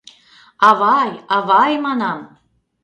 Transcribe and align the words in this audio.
—Авай, 0.67 1.11
авай, 1.35 1.73
манам! 1.85 2.19